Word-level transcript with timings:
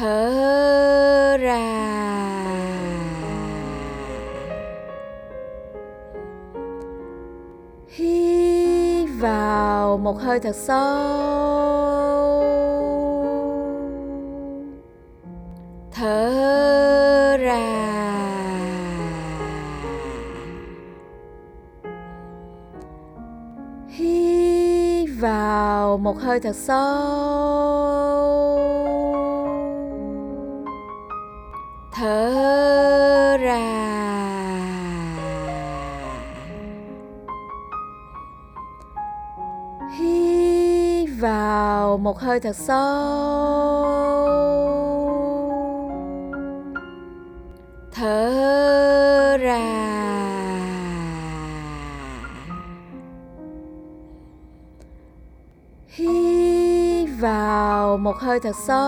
thở 0.00 1.36
ra. 1.40 1.60
Hít 7.88 9.08
vào 9.20 9.98
một 9.98 10.20
hơi 10.20 10.40
thật 10.40 10.56
sâu. 10.56 10.80
Thở 15.92 17.36
ra. 17.40 17.60
Hít 23.88 25.08
vào 25.20 25.98
một 25.98 26.18
hơi 26.18 26.40
thật 26.40 26.56
sâu. 26.56 27.49
Hơi 42.20 42.40
thật 42.40 42.56
sâu. 42.56 44.20
Thở 47.92 49.36
ra. 49.40 49.60
Hít 55.88 57.08
vào 57.20 57.96
một 57.96 58.16
hơi 58.18 58.40
thật 58.40 58.56
sâu. 58.66 58.80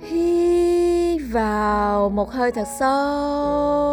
Hít 0.00 1.20
vào 1.32 2.08
một 2.08 2.32
hơi 2.32 2.52
thật 2.52 2.66
sâu. 2.78 3.91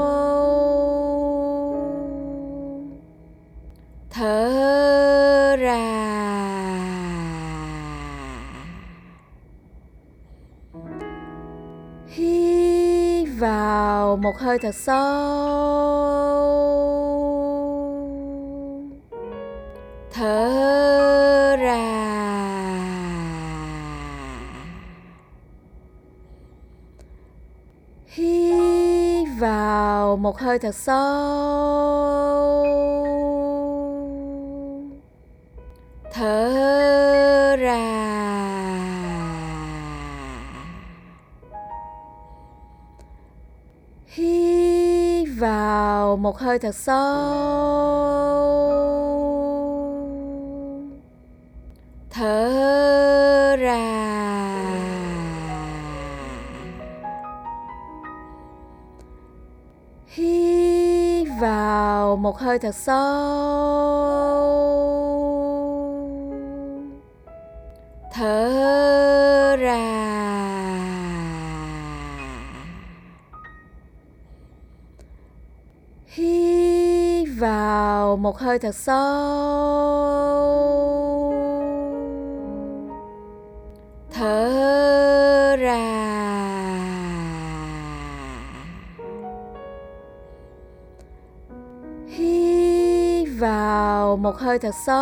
Vào 14.10 14.18
một 14.18 14.38
hơi 14.38 14.60
thật 14.60 14.76
sâu. 14.76 14.96
Thở 20.14 21.56
ra. 21.60 21.76
Hít 28.08 29.28
vào 29.40 30.18
một 30.18 30.40
hơi 30.40 30.60
thật 30.60 30.76
sâu. 30.76 32.09
Một 46.30 46.38
hơi 46.38 46.60
thật 46.60 46.76
sâu. 46.76 46.96
Thở 52.10 53.56
ra. 53.60 53.80
Hít 60.08 61.28
vào 61.42 62.16
một 62.16 62.40
hơi 62.40 62.60
thật 62.60 62.76
sâu. 62.76 63.00
Thở 68.14 69.56
ra. 69.60 69.99
Vào 78.10 78.18
một 78.18 78.38
hơi 78.38 78.60
thật 78.60 78.76
sâu. 78.76 78.96
Thở 84.14 85.56
ra. 85.60 85.78
Hít 92.08 93.28
vào 93.40 94.18
một 94.18 94.38
hơi 94.38 94.60
thật 94.60 94.76
sâu. 94.86 95.00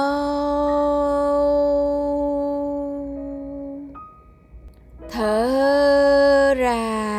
Thở 5.12 6.54
ra. 6.58 7.17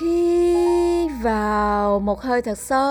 Hít 0.00 1.10
vào 1.22 2.00
một 2.00 2.20
hơi 2.20 2.42
thật 2.42 2.58
sâu. 2.58 2.82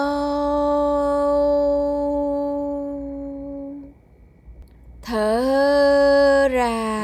Thở 5.01 6.47
ra. 6.51 7.01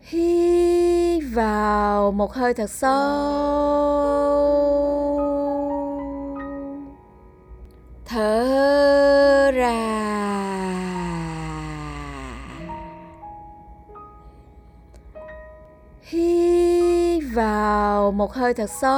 Hít 0.00 1.22
vào 1.34 2.12
một 2.12 2.32
hơi 2.32 2.54
thật 2.54 2.70
sâu. 2.70 3.94
Thở 8.04 8.63
một 18.24 18.34
hơi 18.34 18.54
thật 18.54 18.70
sâu. 18.70 18.90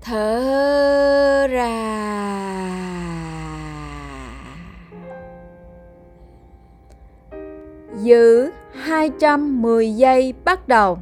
Thở 0.00 1.46
ra. 1.50 1.70
Giữ 8.02 8.50
210 8.74 9.96
giây 9.96 10.34
bắt 10.44 10.68
đầu. 10.68 10.98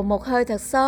Vào 0.00 0.04
một 0.04 0.24
hơi 0.24 0.44
thật 0.44 0.60
sâu. 0.60 0.80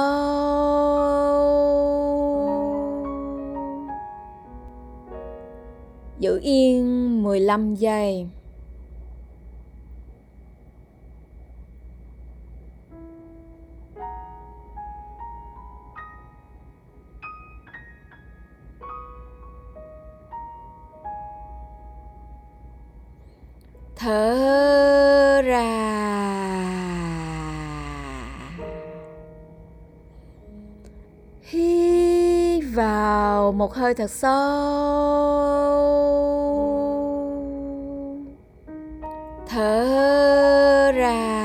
Giữ 6.19 6.39
yên 6.43 7.23
15 7.23 7.75
giây. 7.75 8.27
vào 32.75 33.53
một 33.53 33.75
hơi 33.75 33.95
thật 33.95 34.11
sâu. 34.11 34.33
Thở 39.49 40.93
ra. 40.95 41.39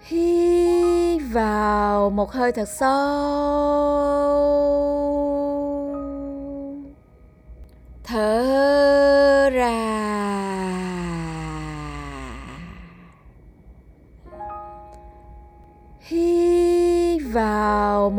Hít 0.00 1.22
vào 1.32 2.10
một 2.10 2.32
hơi 2.32 2.52
thật 2.52 2.68
sâu. 2.68 3.50
Thở 8.04 8.49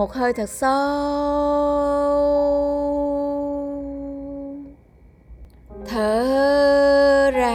một 0.01 0.13
hơi 0.13 0.33
thật 0.33 0.49
sâu. 0.49 0.71
Thở 5.87 7.31
ra. 7.31 7.51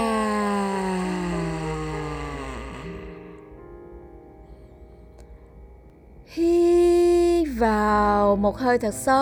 Hít 6.27 7.49
vào 7.59 8.37
một 8.37 8.59
hơi 8.59 8.79
thật 8.79 8.95
sâu. 8.95 9.17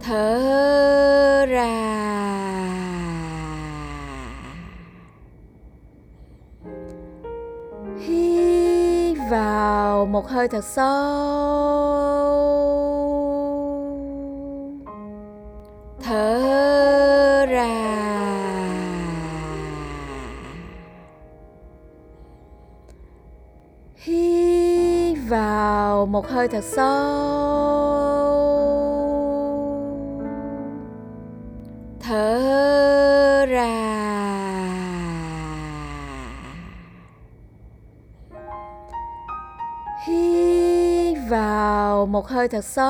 Thở 0.00 1.46
ra. 1.48 1.95
một 10.16 10.28
hơi 10.28 10.48
thật 10.48 10.64
sâu. 10.64 10.86
Thở 16.02 17.46
ra. 17.48 17.66
Hít 23.96 25.18
vào 25.28 26.06
một 26.06 26.28
hơi 26.28 26.48
thật 26.48 26.64
sâu. 26.64 26.86
Thở 32.00 33.46
ra. 33.48 33.85
hít 40.06 41.18
vào 41.28 42.06
một 42.06 42.28
hơi 42.28 42.48
thật 42.48 42.64
sâu. 42.64 42.86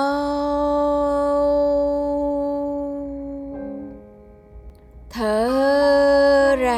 Thở 5.10 6.56
ra. 6.58 6.76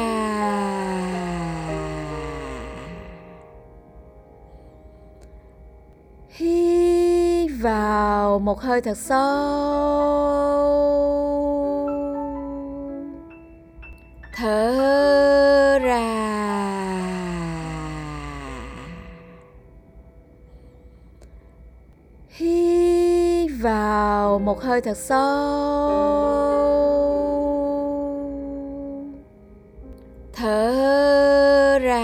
Hít 6.29 7.51
vào 7.61 8.39
một 8.39 8.61
hơi 8.61 8.81
thật 8.81 8.97
sâu. 8.97 9.79
Thở 14.35 15.28
một 24.49 24.61
hơi 24.61 24.81
thật 24.81 24.97
sâu. 24.97 25.19
Thở 30.33 31.79
ra. 31.81 31.99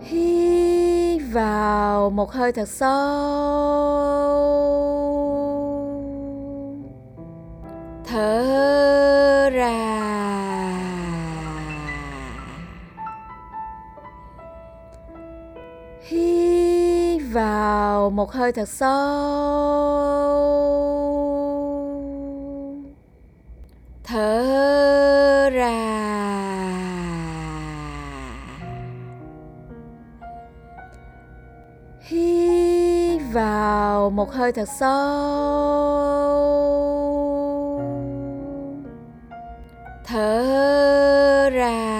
Hít 0.00 1.22
vào 1.32 2.10
một 2.10 2.32
hơi 2.32 2.52
thật 2.52 2.68
sâu. 2.68 2.90
Thở 8.04 8.69
một 18.20 18.32
hơi 18.32 18.52
thật 18.52 18.68
sâu. 18.68 18.90
Thở 24.04 25.50
ra. 25.52 25.70
Hít 32.00 33.22
vào 33.32 34.10
một 34.10 34.32
hơi 34.32 34.52
thật 34.52 34.68
sâu. 34.80 34.90
Thở 40.04 41.50
ra. 41.52 41.99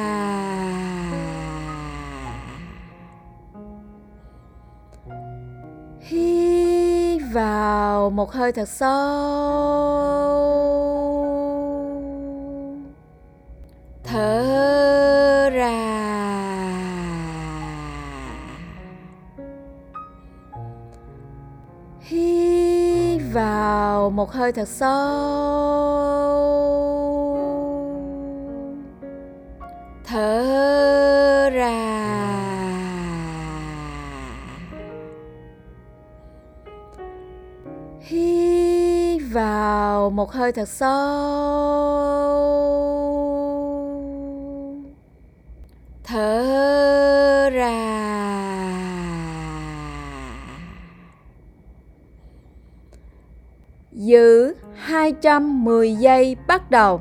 Hít 6.00 7.22
vào 7.32 8.10
một 8.10 8.32
hơi 8.32 8.52
thật 8.52 8.68
sâu. 8.68 8.90
Thở 14.04 15.50
ra. 15.52 16.00
Hít 22.00 23.22
vào 23.32 24.10
một 24.10 24.32
hơi 24.32 24.52
thật 24.52 24.68
sâu. 24.68 24.90
Thở 30.04 31.50
ra. 31.52 31.89
Vào 40.10 40.16
một 40.16 40.32
hơi 40.32 40.52
thật 40.52 40.68
sâu. 40.68 40.90
Thở 46.04 47.50
ra. 47.52 47.76
Giữ 53.92 54.54
210 54.74 55.94
giây 55.94 56.36
bắt 56.46 56.70
đầu. 56.70 57.00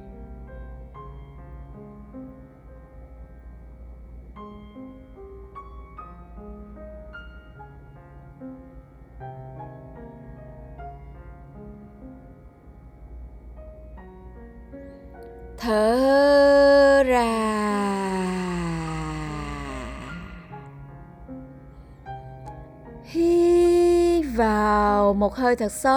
Hít 23.11 24.25
vào 24.35 25.13
một 25.13 25.35
hơi 25.35 25.55
thật 25.55 25.71
sâu. 25.71 25.91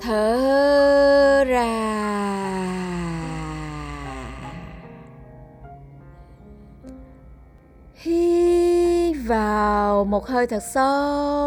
Thở 0.00 1.44
ra. 1.44 1.68
Hít 7.94 9.16
vào 9.26 10.04
một 10.04 10.26
hơi 10.26 10.46
thật 10.46 10.62
sâu. 10.74 11.42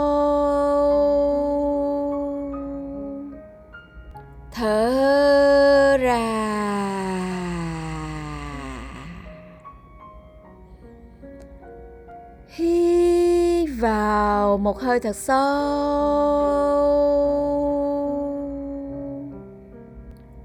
Thở 4.51 5.24
một 14.65 14.79
hơi 14.79 14.99
thật 14.99 15.15
sâu. 15.15 15.35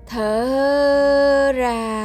Thở 0.07 1.53
ra. 1.53 2.01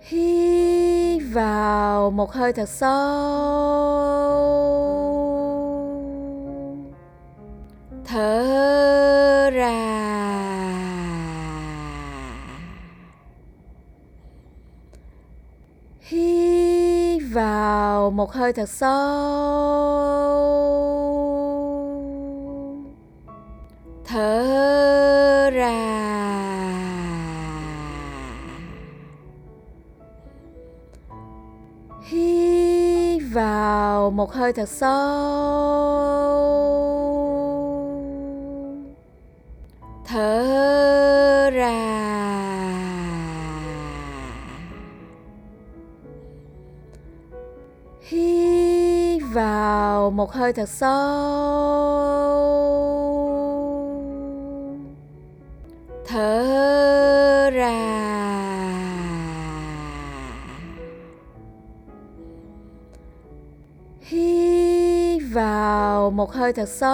Hít 0.00 1.22
vào 1.32 2.10
một 2.10 2.32
hơi 2.32 2.52
thật 2.52 2.68
sâu. 2.68 2.88
Thở 8.04 9.50
ra 9.50 9.98
hít 16.08 17.22
vào 17.32 18.07
một 18.18 18.32
hơi 18.32 18.52
thật 18.52 18.68
sâu. 18.68 18.88
Thở 24.04 25.50
ra. 25.50 25.72
Hít 32.02 33.22
vào 33.32 34.10
một 34.10 34.32
hơi 34.32 34.52
thật 34.52 34.68
sâu. 34.68 34.88
Thở 40.06 41.50
ra. 41.50 41.97
Vào 49.38 50.10
một 50.10 50.32
hơi 50.32 50.52
thật 50.52 50.68
sâu. 50.68 50.88
Thở 56.06 57.50
ra. 57.50 57.72
Hít 64.00 65.22
vào 65.32 66.10
một 66.10 66.32
hơi 66.32 66.52
thật 66.52 66.68
sâu. 66.68 66.88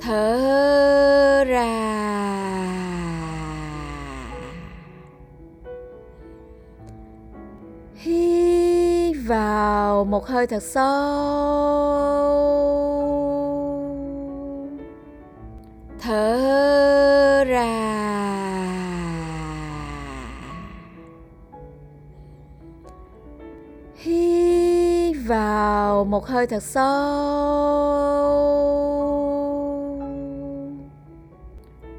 Thở 0.00 1.44
ra. 1.44 1.91
Vào 9.32 10.04
một 10.04 10.26
hơi 10.26 10.46
thật 10.46 10.62
sâu. 10.62 10.82
Thở 16.00 17.44
ra. 17.44 17.68
Hít 23.96 25.16
vào 25.26 26.04
một 26.04 26.26
hơi 26.26 26.46
thật 26.46 26.62
sâu. 26.62 26.82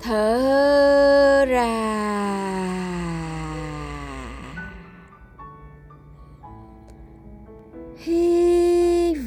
Thở 0.01 0.82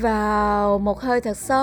vào 0.06 0.78
một 0.78 1.00
hơi 1.00 1.20
thật 1.20 1.36
sâu. 1.36 1.56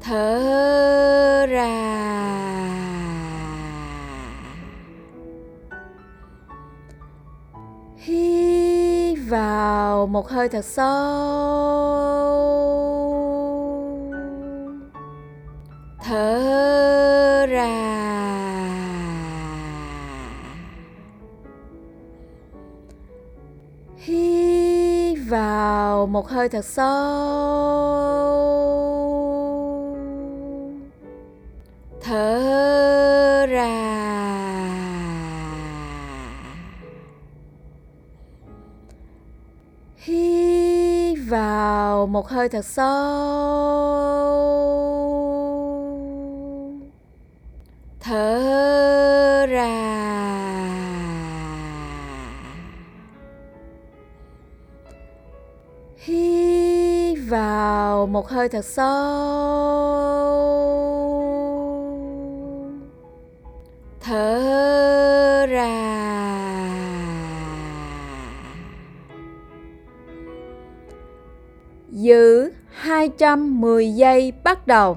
Thở 0.00 1.46
ra. 1.46 1.68
Hít 7.96 9.18
vào 9.28 10.06
một 10.06 10.28
hơi 10.28 10.48
thật 10.48 10.64
sâu. 10.64 10.84
Thở 16.04 17.46
ra. 17.46 18.03
Vào 25.34 26.06
một 26.06 26.28
hơi 26.28 26.48
thật 26.48 26.64
sâu. 26.64 26.84
Thở 32.00 33.46
ra. 33.46 33.70
Hít 39.96 41.18
vào 41.28 42.06
một 42.06 42.28
hơi 42.28 42.48
thật 42.48 42.64
sâu. 42.64 43.63
Một 58.24 58.30
hơi 58.30 58.48
thật 58.48 58.64
sâu. 58.64 58.84
Thở 64.00 65.46
ra. 65.46 65.70
Giữ 71.90 72.52
210 72.70 73.92
giây 73.94 74.32
bắt 74.44 74.66
đầu. 74.66 74.96